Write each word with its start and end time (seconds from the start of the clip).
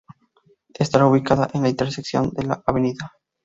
Estará 0.79 1.05
ubicada 1.05 1.47
en 1.53 1.61
la 1.61 1.69
intersección 1.69 2.31
de 2.31 2.41
la 2.45 2.63
Av. 2.65 2.75